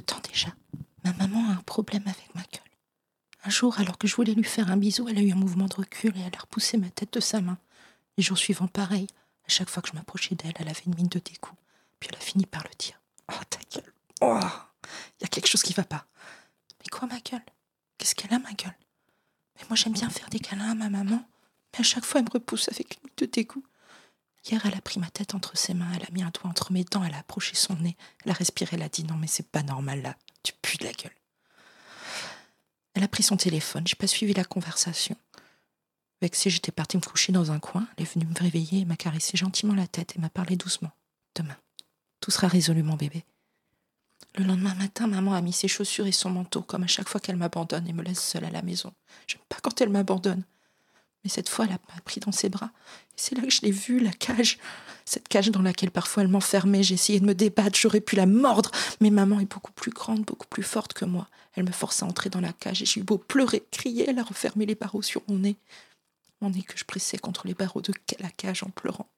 [0.00, 0.48] temps déjà,
[1.04, 2.60] ma maman a un problème avec ma gueule.
[3.44, 5.66] Un jour, alors que je voulais lui faire un bisou, elle a eu un mouvement
[5.66, 7.58] de recul et elle a repoussé ma tête de sa main.
[8.16, 9.06] Les jours suivants, pareil.
[9.46, 11.54] À chaque fois que je m'approchais d'elle, elle avait une mine de dégoût.
[12.00, 12.98] Puis elle a fini par le dire.
[13.30, 13.92] Oh, ta gueule.
[14.22, 14.40] Oh,
[15.20, 16.06] il y a quelque chose qui va pas.
[16.80, 17.44] Mais quoi, ma gueule?
[17.98, 18.76] Qu'est-ce qu'elle a, ma gueule?
[19.56, 21.22] Mais moi, j'aime bien faire des câlins à ma maman.
[21.72, 23.64] Mais à chaque fois, elle me repousse avec une mine de dégoût.
[24.46, 26.72] Hier, elle a pris ma tête entre ses mains, elle a mis un doigt entre
[26.72, 29.26] mes dents, elle a approché son nez, elle a respiré, elle a dit non mais
[29.26, 31.14] c'est pas normal là, tu pues de la gueule.
[32.94, 35.16] Elle a pris son téléphone, j'ai pas suivi la conversation.
[36.20, 39.36] Vexée, j'étais partie me coucher dans un coin, elle est venue me réveiller m'a caressé
[39.36, 40.92] gentiment la tête et m'a parlé doucement.
[41.34, 41.56] Demain,
[42.20, 43.24] tout sera résolu mon bébé.
[44.36, 47.20] Le lendemain matin, maman a mis ses chaussures et son manteau, comme à chaque fois
[47.20, 48.92] qu'elle m'abandonne et me laisse seule à la maison.
[49.26, 50.44] J'aime pas quand elle m'abandonne.
[51.24, 52.70] Mais cette fois, elle a pris dans ses bras.
[53.16, 54.58] C'est là que je l'ai vue, la cage.
[55.06, 56.82] Cette cage dans laquelle parfois elle m'enfermait.
[56.82, 58.70] J'ai essayé de me débattre, j'aurais pu la mordre.
[59.00, 61.28] Mais maman est beaucoup plus grande, beaucoup plus forte que moi.
[61.54, 64.18] Elle me force à entrer dans la cage et j'ai eu beau pleurer, crier, elle
[64.18, 65.56] a refermé les barreaux sur mon nez.
[66.40, 69.08] Mon nez que je pressais contre les barreaux de la cage en pleurant.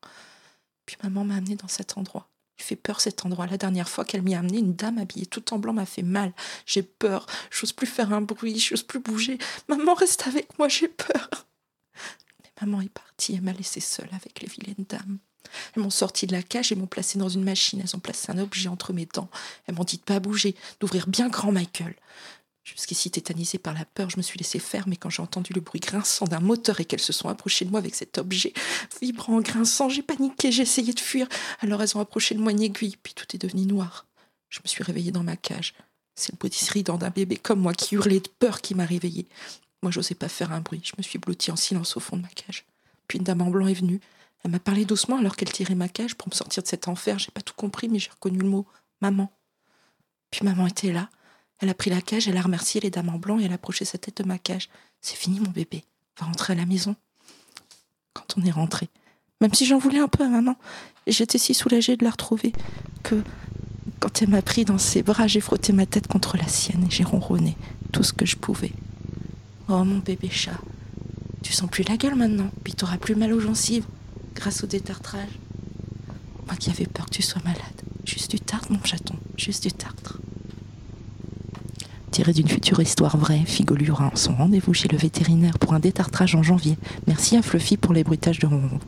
[0.84, 2.28] Puis maman m'a amené dans cet endroit.
[2.58, 3.46] Il fait peur cet endroit.
[3.46, 6.02] La dernière fois qu'elle m'y a amené, une dame habillée tout en blanc m'a fait
[6.02, 6.32] mal.
[6.64, 7.26] J'ai peur.
[7.50, 8.58] J'ose plus faire un bruit.
[8.58, 9.38] J'ose plus bouger.
[9.68, 10.68] Maman, reste avec moi.
[10.68, 11.45] J'ai peur.
[12.66, 15.18] Maman est partie, elle m'a laissée seule avec les vilaines dames.
[15.74, 17.80] Elles m'ont sorti de la cage et m'ont placé dans une machine.
[17.80, 19.30] Elles ont placé un objet entre mes dents.
[19.66, 21.94] Elles m'ont dit de pas bouger, d'ouvrir bien grand Michael.
[22.64, 25.60] Jusqu'ici tétanisée par la peur, je me suis laissée faire, mais quand j'ai entendu le
[25.60, 28.52] bruit grinçant d'un moteur et qu'elles se sont approchées de moi avec cet objet
[29.00, 31.28] vibrant, grinçant, j'ai paniqué, j'ai essayé de fuir.
[31.60, 34.06] Alors elles ont approché de moi une aiguille, puis tout est devenu noir.
[34.48, 35.74] Je me suis réveillée dans ma cage.
[36.16, 39.28] C'est le petit strident d'un bébé comme moi qui hurlait de peur qui m'a réveillée.
[39.86, 40.80] Moi, j'osais pas faire un bruit.
[40.82, 42.64] Je me suis blottie en silence au fond de ma cage.
[43.06, 44.00] Puis une dame en blanc est venue.
[44.42, 47.20] Elle m'a parlé doucement alors qu'elle tirait ma cage pour me sortir de cet enfer.
[47.20, 48.66] J'ai pas tout compris, mais j'ai reconnu le mot
[49.00, 49.30] maman.
[50.32, 51.08] Puis maman était là.
[51.60, 53.54] Elle a pris la cage, elle a remercié les dames en blanc et elle a
[53.54, 54.70] approché sa tête de ma cage.
[55.02, 55.84] C'est fini, mon bébé.
[56.18, 56.96] Va rentrer à la maison.
[58.12, 58.88] Quand on est rentré,
[59.40, 60.56] même si j'en voulais un peu à maman,
[61.06, 62.52] j'étais si soulagée de la retrouver
[63.04, 63.22] que
[64.00, 66.90] quand elle m'a pris dans ses bras, j'ai frotté ma tête contre la sienne et
[66.90, 67.56] j'ai ronronné
[67.92, 68.72] tout ce que je pouvais.
[69.68, 70.60] Oh mon bébé chat,
[71.42, 73.84] tu sens plus la gueule maintenant, puis t'auras plus mal aux gencives
[74.32, 75.40] grâce au détartrage.
[76.46, 77.82] Moi qui avais peur que tu sois malade.
[78.04, 80.20] Juste du tartre, mon chaton, juste du tartre.
[82.12, 86.36] Tiré d'une future histoire vraie, Figo lui son rendez-vous chez le vétérinaire pour un détartrage
[86.36, 86.78] en janvier.
[87.08, 88.78] Merci à Fluffy pour les bruitages de ronron.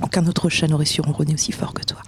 [0.00, 2.00] Aucun autre chat n'aurait su ronronner aussi fort que toi.